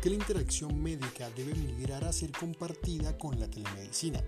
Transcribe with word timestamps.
¿Por 0.00 0.04
qué 0.04 0.16
la 0.16 0.22
interacción 0.22 0.82
médica 0.82 1.28
debe 1.36 1.54
migrar 1.54 2.04
a 2.04 2.12
ser 2.14 2.32
compartida 2.32 3.18
con 3.18 3.38
la 3.38 3.50
telemedicina? 3.50 4.24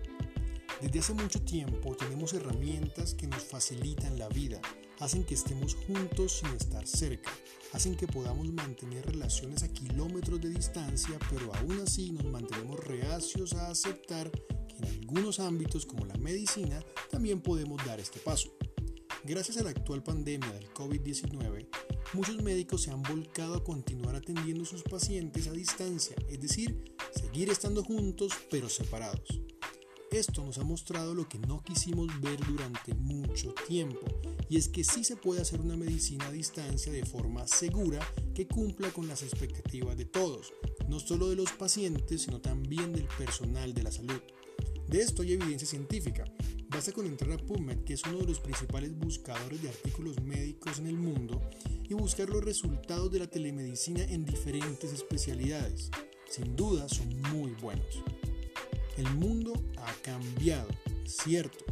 Desde 0.83 0.99
hace 0.99 1.15
mucho 1.15 1.41
tiempo 1.41 1.97
tenemos 1.97 2.35
herramientas 2.35 3.15
que 3.15 3.27
nos 3.27 3.43
facilitan 3.43 4.19
la 4.19 4.29
vida, 4.29 4.61
hacen 5.01 5.25
que 5.25 5.33
estemos 5.33 5.75
juntos 5.87 6.41
sin 6.41 6.51
estar 6.51 6.87
cerca, 6.87 7.31
hacen 7.73 7.97
que 7.97 8.07
podamos 8.07 8.53
mantener 8.53 9.07
relaciones 9.07 9.63
a 9.63 9.73
kilómetros 9.73 10.43
de 10.43 10.51
distancia, 10.51 11.19
pero 11.31 11.51
aún 11.55 11.81
así 11.81 12.13
nos 12.13 12.27
mantenemos 12.27 12.79
reacios 12.79 13.55
a 13.55 13.71
aceptar 13.71 14.31
que 14.31 14.77
en 14.77 14.85
algunos 14.85 15.41
ámbitos 15.41 15.87
como 15.87 16.05
la 16.05 16.19
medicina 16.19 16.85
también 17.11 17.41
podemos 17.41 17.83
dar 17.87 17.99
este 17.99 18.21
paso. 18.21 18.55
Gracias 19.25 19.57
a 19.57 19.63
la 19.63 19.71
actual 19.71 20.03
pandemia 20.03 20.53
del 20.53 20.69
COVID-19, 20.75 21.67
muchos 22.15 22.43
médicos 22.43 22.83
se 22.83 22.91
han 22.91 23.03
volcado 23.03 23.55
a 23.55 23.65
continuar 23.65 24.17
atendiendo 24.17 24.65
a 24.65 24.67
sus 24.67 24.83
pacientes 24.83 25.47
a 25.47 25.53
distancia, 25.53 26.17
es 26.29 26.41
decir, 26.41 26.95
seguir 27.15 27.51
estando 27.51 27.83
juntos 27.83 28.33
pero 28.51 28.69
separados. 28.69 29.41
Esto 30.11 30.45
nos 30.45 30.59
ha 30.59 30.65
mostrado 30.65 31.15
lo 31.15 31.27
que 31.27 31.39
no 31.39 31.63
quisimos 31.63 32.09
ver 32.21 32.39
durante 32.47 32.95
mucho 32.95 33.55
tiempo, 33.67 34.07
y 34.51 34.59
es 34.59 34.69
que 34.69 34.85
sí 34.85 35.05
se 35.05 35.17
puede 35.17 35.41
hacer 35.41 35.61
una 35.61 35.77
medicina 35.77 36.27
a 36.27 36.33
distancia 36.33 36.93
de 36.93 37.07
forma 37.07 37.47
segura 37.47 37.99
que 38.35 38.47
cumpla 38.47 38.91
con 38.91 39.09
las 39.09 39.23
expectativas 39.23 39.97
de 39.97 40.05
todos, 40.05 40.53
no 40.89 41.01
solo 41.01 41.31
de 41.31 41.37
los 41.37 41.53
pacientes, 41.53 42.23
sino 42.23 42.43
también 42.43 42.93
del 42.93 43.09
personal 43.17 43.73
de 43.73 43.83
la 43.85 43.91
salud. 43.91 44.21
De 44.89 45.01
esto 45.01 45.23
hay 45.23 45.33
evidencia 45.33 45.67
científica. 45.67 46.25
Basta 46.69 46.93
con 46.93 47.07
entrar 47.07 47.33
a 47.33 47.39
PubMed, 47.39 47.85
que 47.85 47.95
es 47.95 48.03
uno 48.05 48.19
de 48.19 48.27
los 48.27 48.41
principales 48.41 48.97
buscadores 48.99 49.63
de 49.63 49.69
artículos 49.69 50.21
médicos 50.23 50.79
en 50.79 50.87
el 50.87 50.97
mundo, 50.97 51.43
y 51.89 51.95
buscar 51.95 52.29
los 52.31 52.45
resultados 52.45 53.11
de 53.11 53.19
la 53.19 53.27
telemedicina 53.27 54.03
en 54.05 54.25
diferentes 54.25 54.93
especialidades. 54.93 55.91
Sin 56.31 56.57
duda 56.57 56.89
son 56.89 57.21
muy 57.33 57.53
buenos. 57.61 58.03
El 58.97 59.11
mundo 59.17 59.53
ha 59.77 59.93
cambiado, 60.03 60.69
cierto. 61.05 61.65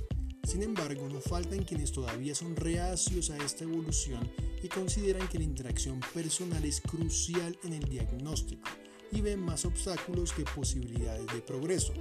Sin 0.47 0.62
embargo, 0.62 1.08
no 1.08 1.20
faltan 1.20 1.64
quienes 1.64 1.92
todavía 1.92 2.34
son 2.34 2.56
reacios 2.56 3.31
a 3.31 3.36
esta 3.38 3.64
evolución 3.64 4.31
y 4.62 4.69
consideran 4.69 5.28
que 5.28 5.38
la 5.38 5.44
interacción 5.44 6.00
personal 6.12 6.64
es 6.64 6.81
crucial 6.81 7.58
en 7.64 7.75
el 7.75 7.84
diagnóstico 7.84 8.69
y 9.12 9.20
ven 9.20 9.41
más 9.41 9.64
obstáculos 9.64 10.33
que 10.33 10.44
posibilidades 10.44 11.27
de 11.33 11.41
progreso. 11.41 11.92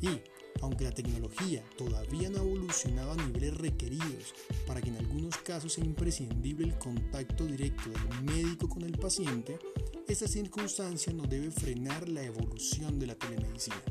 Y, 0.00 0.20
aunque 0.62 0.84
la 0.84 0.92
tecnología 0.92 1.62
todavía 1.76 2.30
no 2.30 2.38
ha 2.38 2.44
evolucionado 2.44 3.12
a 3.12 3.16
niveles 3.16 3.56
requeridos 3.56 4.34
para 4.66 4.80
que 4.80 4.88
en 4.88 4.96
algunos 4.96 5.36
casos 5.38 5.74
sea 5.74 5.84
imprescindible 5.84 6.68
el 6.68 6.78
contacto 6.78 7.44
directo 7.46 7.90
del 7.90 8.24
médico 8.24 8.68
con 8.68 8.82
el 8.82 8.98
paciente, 8.98 9.58
esta 10.08 10.28
circunstancia 10.28 11.12
no 11.12 11.24
debe 11.24 11.50
frenar 11.50 12.08
la 12.08 12.22
evolución 12.22 12.98
de 12.98 13.06
la 13.06 13.14
telemedicina. 13.14 13.82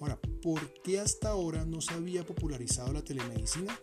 Ahora, 0.00 0.18
¿por 0.42 0.72
qué 0.82 1.00
hasta 1.00 1.30
ahora 1.30 1.64
no 1.64 1.80
se 1.80 1.94
había 1.94 2.24
popularizado 2.24 2.92
la 2.92 3.02
telemedicina? 3.02 3.78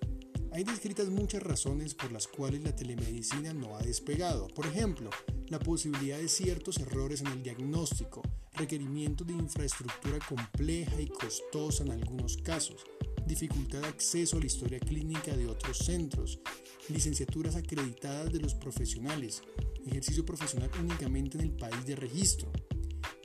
Hay 0.53 0.63
descritas 0.63 1.09
muchas 1.09 1.43
razones 1.43 1.93
por 1.93 2.13
las 2.13 2.27
cuales 2.27 2.63
la 2.63 2.73
telemedicina 2.73 3.53
no 3.53 3.75
ha 3.75 3.81
despegado. 3.81 4.47
Por 4.47 4.65
ejemplo, 4.65 5.09
la 5.49 5.59
posibilidad 5.59 6.17
de 6.17 6.29
ciertos 6.29 6.77
errores 6.77 7.19
en 7.19 7.27
el 7.27 7.43
diagnóstico, 7.43 8.21
requerimientos 8.57 9.27
de 9.27 9.33
infraestructura 9.33 10.19
compleja 10.27 10.99
y 10.99 11.07
costosa 11.07 11.83
en 11.83 11.91
algunos 11.91 12.37
casos, 12.37 12.85
dificultad 13.25 13.81
de 13.81 13.87
acceso 13.87 14.37
a 14.37 14.39
la 14.39 14.45
historia 14.45 14.79
clínica 14.79 15.35
de 15.35 15.47
otros 15.47 15.79
centros, 15.79 16.39
licenciaturas 16.89 17.55
acreditadas 17.55 18.31
de 18.31 18.39
los 18.39 18.53
profesionales, 18.53 19.41
ejercicio 19.85 20.25
profesional 20.25 20.69
únicamente 20.79 21.37
en 21.37 21.45
el 21.45 21.51
país 21.51 21.85
de 21.85 21.95
registro, 21.95 22.51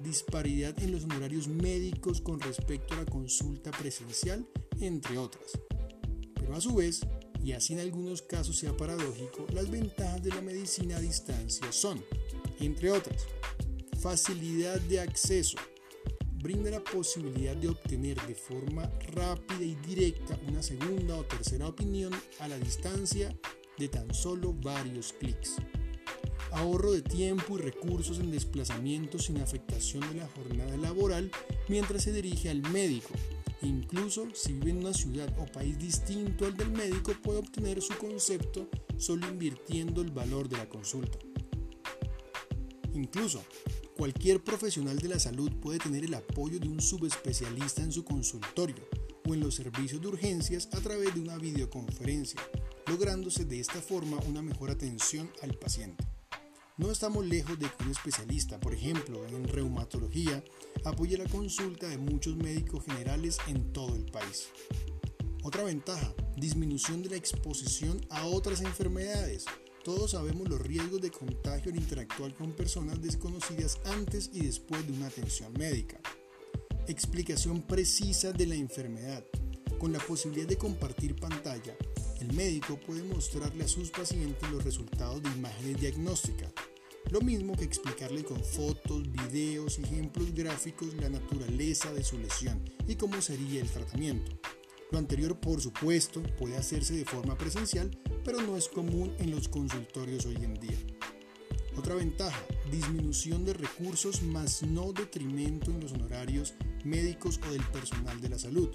disparidad 0.02 0.78
en 0.82 0.92
los 0.92 1.04
honorarios 1.04 1.48
médicos 1.48 2.20
con 2.20 2.40
respecto 2.40 2.94
a 2.94 2.98
la 2.98 3.06
consulta 3.06 3.70
presencial, 3.70 4.46
entre 4.80 5.18
otras. 5.18 5.58
Pero 6.34 6.54
a 6.54 6.60
su 6.60 6.74
vez, 6.74 7.00
y 7.42 7.52
así 7.52 7.74
en 7.74 7.80
algunos 7.80 8.22
casos 8.22 8.56
sea 8.56 8.76
paradójico, 8.76 9.46
las 9.52 9.70
ventajas 9.70 10.22
de 10.22 10.30
la 10.30 10.40
medicina 10.40 10.96
a 10.96 11.00
distancia 11.00 11.70
son, 11.72 12.02
entre 12.60 12.90
otras, 12.90 13.26
facilidad 14.00 14.80
de 14.82 15.00
acceso, 15.00 15.58
brinda 16.42 16.70
la 16.70 16.80
posibilidad 16.80 17.54
de 17.54 17.68
obtener 17.68 18.20
de 18.26 18.34
forma 18.34 18.90
rápida 19.12 19.62
y 19.62 19.74
directa 19.86 20.38
una 20.48 20.62
segunda 20.62 21.16
o 21.16 21.24
tercera 21.24 21.68
opinión 21.68 22.12
a 22.38 22.48
la 22.48 22.58
distancia 22.58 23.36
de 23.78 23.88
tan 23.88 24.12
solo 24.14 24.54
varios 24.54 25.12
clics 25.12 25.56
ahorro 26.52 26.92
de 26.92 27.02
tiempo 27.02 27.58
y 27.58 27.62
recursos 27.62 28.18
en 28.18 28.30
desplazamiento 28.30 29.18
sin 29.18 29.40
afectación 29.40 30.08
de 30.08 30.20
la 30.20 30.28
jornada 30.28 30.76
laboral 30.76 31.30
mientras 31.68 32.02
se 32.04 32.12
dirige 32.12 32.50
al 32.50 32.62
médico. 32.70 33.10
Incluso 33.62 34.26
si 34.34 34.54
vive 34.54 34.70
en 34.70 34.78
una 34.78 34.94
ciudad 34.94 35.32
o 35.38 35.46
país 35.46 35.78
distinto 35.78 36.46
al 36.46 36.56
del 36.56 36.70
médico 36.70 37.12
puede 37.22 37.40
obtener 37.40 37.82
su 37.82 37.94
concepto 37.98 38.68
solo 38.96 39.28
invirtiendo 39.28 40.00
el 40.00 40.10
valor 40.10 40.48
de 40.48 40.56
la 40.56 40.68
consulta. 40.68 41.18
Incluso 42.94 43.42
cualquier 44.00 44.42
profesional 44.42 44.98
de 44.98 45.08
la 45.08 45.18
salud 45.18 45.52
puede 45.60 45.78
tener 45.78 46.06
el 46.06 46.14
apoyo 46.14 46.58
de 46.58 46.70
un 46.70 46.80
subespecialista 46.80 47.82
en 47.82 47.92
su 47.92 48.02
consultorio 48.02 48.88
o 49.28 49.34
en 49.34 49.40
los 49.40 49.56
servicios 49.56 50.00
de 50.00 50.08
urgencias 50.08 50.70
a 50.72 50.80
través 50.80 51.14
de 51.14 51.20
una 51.20 51.36
videoconferencia, 51.36 52.40
lográndose 52.86 53.44
de 53.44 53.60
esta 53.60 53.82
forma 53.82 54.16
una 54.26 54.40
mejor 54.40 54.70
atención 54.70 55.30
al 55.42 55.52
paciente. 55.52 56.02
No 56.78 56.90
estamos 56.90 57.26
lejos 57.26 57.58
de 57.58 57.66
que 57.66 57.84
un 57.84 57.90
especialista, 57.90 58.58
por 58.58 58.72
ejemplo, 58.72 59.26
en 59.26 59.46
reumatología, 59.46 60.42
apoye 60.86 61.18
la 61.18 61.28
consulta 61.28 61.86
de 61.86 61.98
muchos 61.98 62.36
médicos 62.36 62.86
generales 62.86 63.36
en 63.48 63.70
todo 63.74 63.94
el 63.96 64.06
país. 64.06 64.48
Otra 65.42 65.62
ventaja, 65.62 66.14
disminución 66.38 67.02
de 67.02 67.10
la 67.10 67.16
exposición 67.16 68.00
a 68.08 68.24
otras 68.24 68.62
enfermedades. 68.62 69.44
Todos 69.90 70.12
sabemos 70.12 70.48
los 70.48 70.60
riesgos 70.60 71.00
de 71.00 71.10
contagio 71.10 71.72
al 71.72 71.76
interactuar 71.76 72.32
con 72.34 72.52
personas 72.52 73.02
desconocidas 73.02 73.80
antes 73.86 74.30
y 74.32 74.46
después 74.46 74.86
de 74.86 74.92
una 74.92 75.08
atención 75.08 75.52
médica. 75.54 75.98
Explicación 76.86 77.62
precisa 77.62 78.30
de 78.30 78.46
la 78.46 78.54
enfermedad. 78.54 79.24
Con 79.80 79.92
la 79.92 79.98
posibilidad 79.98 80.46
de 80.46 80.56
compartir 80.56 81.16
pantalla, 81.16 81.76
el 82.20 82.32
médico 82.34 82.78
puede 82.78 83.02
mostrarle 83.02 83.64
a 83.64 83.68
sus 83.68 83.90
pacientes 83.90 84.48
los 84.52 84.62
resultados 84.62 85.24
de 85.24 85.30
imágenes 85.30 85.80
diagnósticas, 85.80 86.52
lo 87.10 87.20
mismo 87.20 87.56
que 87.56 87.64
explicarle 87.64 88.22
con 88.22 88.44
fotos, 88.44 89.10
videos, 89.10 89.80
ejemplos 89.80 90.32
gráficos 90.32 90.94
la 90.94 91.08
naturaleza 91.08 91.92
de 91.92 92.04
su 92.04 92.16
lesión 92.16 92.62
y 92.86 92.94
cómo 92.94 93.20
sería 93.20 93.60
el 93.60 93.68
tratamiento. 93.68 94.38
Lo 94.90 94.98
anterior, 94.98 95.38
por 95.38 95.60
supuesto, 95.60 96.22
puede 96.38 96.56
hacerse 96.56 96.94
de 96.94 97.04
forma 97.04 97.38
presencial, 97.38 97.96
pero 98.24 98.40
no 98.42 98.56
es 98.56 98.68
común 98.68 99.14
en 99.18 99.30
los 99.30 99.48
consultorios 99.48 100.26
hoy 100.26 100.36
en 100.36 100.54
día. 100.54 100.78
Otra 101.76 101.94
ventaja, 101.94 102.44
disminución 102.70 103.44
de 103.44 103.54
recursos 103.54 104.22
más 104.22 104.62
no 104.62 104.92
detrimento 104.92 105.70
en 105.70 105.80
los 105.80 105.92
honorarios 105.92 106.54
médicos 106.84 107.40
o 107.46 107.52
del 107.52 107.64
personal 107.66 108.20
de 108.20 108.28
la 108.28 108.38
salud. 108.38 108.68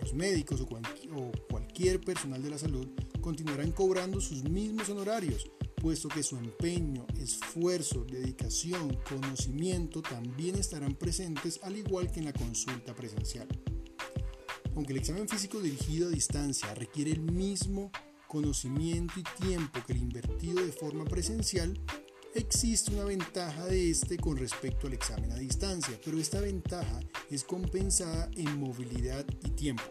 Los 0.00 0.14
médicos 0.14 0.60
o, 0.60 1.32
cualquier 1.50 2.00
personal 2.00 2.42
de 2.42 2.50
la 2.50 2.58
salud 2.58 2.88
continuarán 3.20 3.72
cobrando 3.72 4.20
sus 4.20 4.44
mismos 4.44 4.88
honorarios, 4.88 5.50
puesto 5.76 6.08
que 6.08 6.22
su 6.22 6.36
empeño, 6.36 7.06
esfuerzo, 7.20 8.04
dedicación, 8.04 8.98
conocimiento 9.08 10.00
también 10.00 10.56
estarán 10.56 10.94
presentes 10.94 11.60
al 11.62 11.76
igual 11.76 12.10
que 12.10 12.20
en 12.20 12.26
la 12.26 12.32
consulta 12.32 12.94
presencial. 12.94 13.46
Aunque 14.74 14.92
el 14.92 14.98
examen 14.98 15.28
físico 15.28 15.60
dirigido 15.60 16.08
a 16.08 16.10
distancia 16.10 16.74
requiere 16.74 17.10
el 17.10 17.20
mismo 17.20 17.90
conocimiento 18.26 19.14
y 19.18 19.44
tiempo 19.44 19.80
que 19.86 19.92
el 19.92 20.00
invertido 20.00 20.64
de 20.64 20.72
forma 20.72 21.04
presencial, 21.04 21.78
existe 22.34 22.94
una 22.94 23.04
ventaja 23.04 23.66
de 23.66 23.90
este 23.90 24.16
con 24.16 24.38
respecto 24.38 24.86
al 24.86 24.94
examen 24.94 25.32
a 25.32 25.36
distancia, 25.36 26.00
pero 26.02 26.18
esta 26.18 26.40
ventaja 26.40 27.00
es 27.30 27.44
compensada 27.44 28.30
en 28.34 28.58
movilidad 28.58 29.26
y 29.44 29.50
tiempo. 29.50 29.82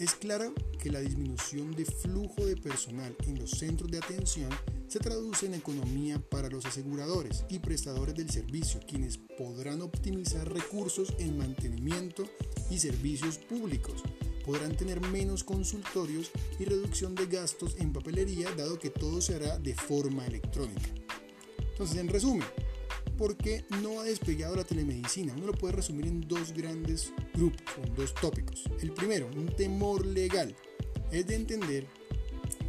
Es 0.00 0.14
claro 0.14 0.54
que 0.82 0.88
la 0.88 1.00
disminución 1.00 1.72
de 1.72 1.84
flujo 1.84 2.46
de 2.46 2.56
personal 2.56 3.14
en 3.26 3.38
los 3.38 3.50
centros 3.50 3.90
de 3.90 3.98
atención 3.98 4.48
se 4.88 4.98
traduce 4.98 5.44
en 5.44 5.52
economía 5.52 6.18
para 6.30 6.48
los 6.48 6.64
aseguradores 6.64 7.44
y 7.50 7.58
prestadores 7.58 8.14
del 8.14 8.30
servicio, 8.30 8.80
quienes 8.88 9.18
podrán 9.18 9.82
optimizar 9.82 10.50
recursos 10.50 11.12
en 11.18 11.36
mantenimiento 11.36 12.24
y 12.70 12.78
servicios 12.78 13.36
públicos. 13.36 14.02
Podrán 14.46 14.74
tener 14.74 15.02
menos 15.08 15.44
consultorios 15.44 16.30
y 16.58 16.64
reducción 16.64 17.14
de 17.14 17.26
gastos 17.26 17.76
en 17.76 17.92
papelería, 17.92 18.50
dado 18.56 18.78
que 18.78 18.88
todo 18.88 19.20
se 19.20 19.34
hará 19.34 19.58
de 19.58 19.74
forma 19.74 20.26
electrónica. 20.26 20.88
Entonces, 21.58 21.98
en 21.98 22.08
resumen, 22.08 22.48
¿por 23.20 23.36
qué 23.36 23.66
no 23.82 24.00
ha 24.00 24.04
despegado 24.04 24.56
la 24.56 24.64
telemedicina? 24.64 25.34
Uno 25.36 25.48
lo 25.48 25.52
puede 25.52 25.74
resumir 25.74 26.06
en 26.06 26.22
dos 26.22 26.54
grandes 26.54 27.12
grupos, 27.34 27.60
en 27.84 27.94
dos 27.94 28.14
tópicos. 28.14 28.64
El 28.80 28.94
primero, 28.94 29.28
un 29.36 29.54
temor 29.54 30.06
legal. 30.06 30.56
Es 31.12 31.26
de 31.26 31.34
entender 31.34 31.86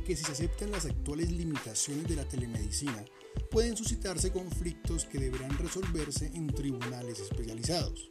que 0.05 0.13
si 0.13 0.25
se 0.25 0.33
aceptan 0.33 0.71
las 0.71 0.85
actuales 0.85 1.31
limitaciones 1.31 2.05
de 2.05 2.17
la 2.17 2.27
telemedicina, 2.27 3.05
pueden 3.49 3.77
suscitarse 3.77 4.33
conflictos 4.33 5.05
que 5.05 5.19
deberán 5.19 5.57
resolverse 5.57 6.29
en 6.33 6.47
tribunales 6.47 7.21
especializados. 7.21 8.09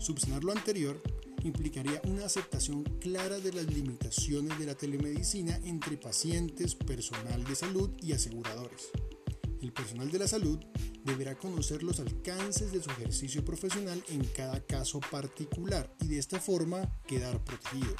Subsanar 0.00 0.42
lo 0.42 0.50
anterior 0.50 1.00
implicaría 1.44 2.02
una 2.08 2.24
aceptación 2.24 2.82
clara 2.98 3.38
de 3.38 3.52
las 3.52 3.66
limitaciones 3.72 4.58
de 4.58 4.66
la 4.66 4.74
telemedicina 4.74 5.60
entre 5.62 5.96
pacientes, 5.96 6.74
personal 6.74 7.44
de 7.44 7.54
salud 7.54 7.88
y 8.00 8.14
aseguradores. 8.14 8.90
El 9.62 9.72
personal 9.72 10.10
de 10.10 10.18
la 10.18 10.28
salud 10.28 10.58
deberá 11.04 11.36
conocer 11.36 11.82
los 11.82 12.00
alcances 12.00 12.72
de 12.72 12.82
su 12.82 12.90
ejercicio 12.90 13.44
profesional 13.44 14.02
en 14.08 14.24
cada 14.24 14.60
caso 14.60 15.00
particular 15.00 15.94
y 16.00 16.08
de 16.08 16.18
esta 16.18 16.40
forma 16.40 17.00
quedar 17.06 17.42
protegido. 17.44 17.94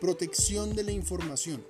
Protección 0.00 0.74
de 0.74 0.84
la 0.84 0.92
información. 0.92 1.64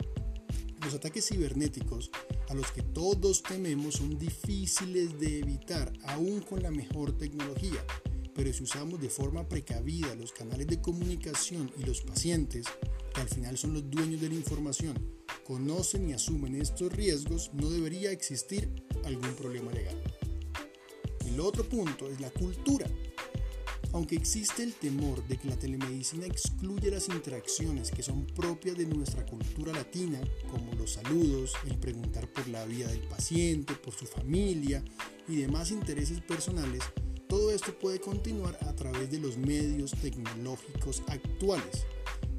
Los 0.85 0.95
ataques 0.95 1.27
cibernéticos 1.27 2.11
a 2.49 2.55
los 2.55 2.71
que 2.73 2.83
todos 2.83 3.43
tememos 3.43 3.97
son 3.97 4.19
difíciles 4.19 5.19
de 5.19 5.41
evitar 5.41 5.93
aún 6.05 6.43
con 6.43 6.63
la 6.63 6.71
mejor 6.71 7.17
tecnología 7.17 7.83
pero 8.35 8.53
si 8.53 8.65
usamos 8.65 9.01
de 9.01 9.09
forma 9.09 9.49
precavida 9.49 10.15
los 10.17 10.33
canales 10.33 10.67
de 10.67 10.81
comunicación 10.81 11.71
y 11.79 11.85
los 11.85 12.01
pacientes, 12.03 12.67
que 13.15 13.21
al 13.21 13.29
final 13.29 13.57
son 13.57 13.75
los 13.75 13.89
dueños 13.89 14.21
de 14.21 14.29
la 14.29 14.35
información, 14.35 14.97
conocen 15.45 16.09
y 16.09 16.15
asumen 16.15 16.61
estos 16.61 16.93
riesgos, 16.93 17.51
no 17.55 17.71
debería 17.71 18.11
existir 18.11 18.69
algún 19.05 19.35
problema 19.35 19.71
legal. 19.73 20.01
El 21.27 21.41
otro 21.41 21.69
punto 21.69 22.09
es 22.09 22.21
la 22.21 22.31
cultura. 22.31 22.87
Aunque 23.93 24.17
existe 24.17 24.65
el 24.65 24.75
temor 24.75 25.25
de 25.29 25.37
que 25.37 25.49
la 25.49 25.57
telemedicina 25.57 26.27
excluya 26.27 26.91
las 26.91 27.09
interacciones 27.09 27.93
que 27.93 28.03
son 28.03 28.27
propias 28.27 28.77
de 28.77 28.87
nuestra 28.87 29.25
cultura 29.25 29.73
latina, 29.73 30.21
como 30.51 30.75
los 30.75 30.95
saludos, 30.95 31.53
el 31.67 31.79
preguntar 31.79 32.27
por 32.33 32.49
la 32.49 32.65
vida 32.65 32.89
del 32.89 33.07
paciente, 33.07 33.75
por 33.75 33.95
su 33.95 34.07
familia 34.07 34.83
y 35.29 35.37
demás 35.37 35.71
intereses 35.71 36.21
personales, 36.21 36.83
todo 37.29 37.53
esto 37.53 37.79
puede 37.79 38.01
continuar 38.01 38.59
a 38.63 38.75
través 38.75 39.11
de 39.11 39.19
los 39.19 39.39
medios 39.39 39.93
tecnológicos 39.93 41.03
actuales. 41.07 41.87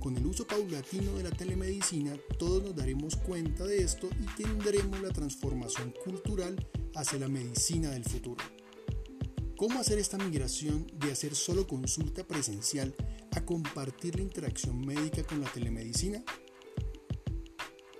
Con 0.05 0.15
el 0.17 0.27
uso 0.27 0.45
paulatino 0.45 1.13
de 1.13 1.23
la 1.23 1.31
telemedicina, 1.31 2.15
todos 2.37 2.61
nos 2.61 2.75
daremos 2.75 3.15
cuenta 3.15 3.65
de 3.65 3.81
esto 3.81 4.07
y 4.21 4.43
tendremos 4.43 5.01
la 5.01 5.09
transformación 5.09 5.95
cultural 6.03 6.55
hacia 6.93 7.17
la 7.17 7.27
medicina 7.27 7.89
del 7.89 8.03
futuro. 8.03 8.45
¿Cómo 9.57 9.79
hacer 9.79 9.97
esta 9.97 10.19
migración 10.19 10.85
de 10.99 11.11
hacer 11.11 11.33
solo 11.33 11.65
consulta 11.65 12.23
presencial 12.23 12.93
a 13.31 13.43
compartir 13.45 14.17
la 14.17 14.21
interacción 14.21 14.79
médica 14.79 15.23
con 15.23 15.41
la 15.41 15.51
telemedicina? 15.51 16.23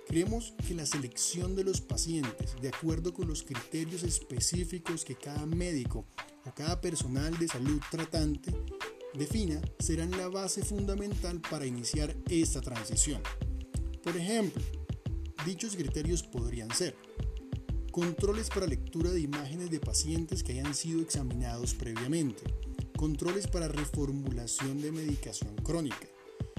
Creemos 0.06 0.54
que 0.64 0.74
la 0.74 0.86
selección 0.86 1.56
de 1.56 1.64
los 1.64 1.80
pacientes, 1.80 2.54
de 2.62 2.68
acuerdo 2.68 3.12
con 3.12 3.26
los 3.26 3.42
criterios 3.42 4.04
específicos 4.04 5.04
que 5.04 5.16
cada 5.16 5.44
médico 5.44 6.06
o 6.44 6.54
cada 6.54 6.80
personal 6.80 7.36
de 7.36 7.48
salud 7.48 7.80
tratante 7.90 8.54
defina 9.16 9.60
serán 9.78 10.10
la 10.12 10.28
base 10.28 10.64
fundamental 10.64 11.40
para 11.40 11.66
iniciar 11.66 12.14
esta 12.28 12.60
transición. 12.60 13.20
Por 14.02 14.16
ejemplo, 14.16 14.62
dichos 15.44 15.74
criterios 15.74 16.22
podrían 16.22 16.70
ser 16.72 16.94
controles 17.96 18.50
para 18.50 18.66
lectura 18.66 19.10
de 19.10 19.20
imágenes 19.20 19.70
de 19.70 19.80
pacientes 19.80 20.42
que 20.42 20.52
hayan 20.52 20.74
sido 20.74 21.00
examinados 21.00 21.72
previamente, 21.72 22.42
controles 22.94 23.46
para 23.46 23.68
reformulación 23.68 24.82
de 24.82 24.92
medicación 24.92 25.56
crónica, 25.56 26.06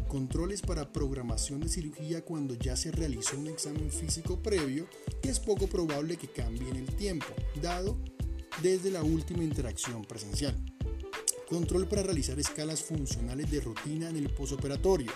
controles 0.07 0.63
para 0.63 0.92
programación 0.92 1.59
de 1.59 1.69
cirugía 1.69 2.25
cuando 2.25 2.56
ya 2.56 2.75
se 2.75 2.92
realizó 2.92 3.38
un 3.38 3.50
examen 3.50 3.92
físico 3.92 4.42
previo 4.42 4.88
y 5.21 5.27
es 5.27 5.39
poco 5.39 5.68
probable 5.68 6.18
que 6.18 6.27
cambie 6.27 6.69
en 6.69 6.77
el 6.77 6.95
tiempo, 6.95 7.27
dado 7.62 8.00
desde 8.63 8.89
la 8.89 9.04
última 9.04 9.44
interacción 9.44 10.06
presencial. 10.06 10.56
Control 11.47 11.88
para 11.88 12.03
realizar 12.03 12.38
escalas 12.39 12.81
funcionales 12.81 13.49
de 13.49 13.61
rutina 13.61 14.09
en 14.09 14.17
el 14.17 14.29
posoperatorio. 14.29 15.11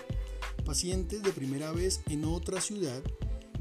Pacientes 0.64 1.22
de 1.22 1.30
primera 1.30 1.72
vez 1.72 2.00
en 2.08 2.24
otra 2.24 2.60
ciudad 2.60 3.02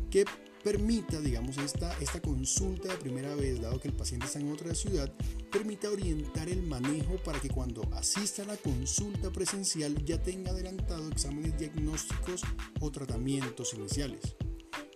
que 0.09 0.23
permita, 0.63 1.19
digamos, 1.19 1.57
esta, 1.57 1.91
esta 1.99 2.21
consulta 2.21 2.87
de 2.87 2.97
primera 2.97 3.35
vez, 3.35 3.59
dado 3.59 3.79
que 3.79 3.89
el 3.89 3.93
paciente 3.93 4.27
está 4.27 4.39
en 4.39 4.51
otra 4.51 4.73
ciudad, 4.73 5.11
permita 5.51 5.89
orientar 5.89 6.47
el 6.47 6.61
manejo 6.61 7.17
para 7.25 7.41
que 7.41 7.49
cuando 7.49 7.81
asista 7.93 8.43
a 8.43 8.45
la 8.45 8.57
consulta 8.57 9.31
presencial 9.31 10.05
ya 10.05 10.21
tenga 10.21 10.51
adelantado 10.51 11.09
exámenes 11.09 11.57
diagnósticos 11.57 12.41
o 12.79 12.89
tratamientos 12.89 13.73
iniciales. 13.73 14.35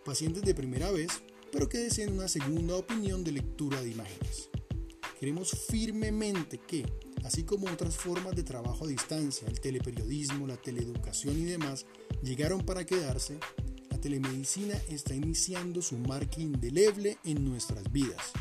Pacientes 0.06 0.44
de 0.44 0.56
primera 0.56 0.92
vez, 0.92 1.12
pero 1.52 1.68
que 1.68 1.80
deseen 1.80 2.14
una 2.14 2.30
segunda 2.30 2.76
opinión 2.76 3.24
de 3.24 3.34
lectura 3.34 3.82
de 3.82 3.90
imágenes. 3.90 4.50
Creemos 5.20 5.52
firmemente 5.70 6.58
que, 6.58 6.86
así 7.26 7.44
como 7.44 7.68
otras 7.68 7.96
formas 7.96 8.36
de 8.36 8.44
trabajo 8.44 8.86
a 8.86 8.88
distancia, 8.88 9.48
el 9.48 9.60
teleperiodismo, 9.60 10.46
la 10.46 10.58
teleeducación 10.58 11.38
y 11.38 11.46
demás, 11.46 11.86
llegaron 12.22 12.64
para 12.64 12.86
quedarse, 12.86 13.40
la 13.90 14.00
telemedicina 14.00 14.76
está 14.90 15.16
iniciando 15.16 15.82
su 15.82 15.98
marca 15.98 16.40
indeleble 16.40 17.18
en 17.24 17.44
nuestras 17.44 17.92
vidas. 17.92 18.32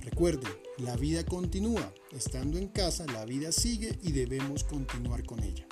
Recuerden, 0.00 0.52
la 0.78 0.96
vida 0.96 1.24
continúa. 1.24 1.92
Estando 2.12 2.58
en 2.58 2.68
casa, 2.68 3.06
la 3.06 3.24
vida 3.24 3.52
sigue 3.52 3.98
y 4.02 4.12
debemos 4.12 4.64
continuar 4.64 5.24
con 5.24 5.42
ella. 5.42 5.66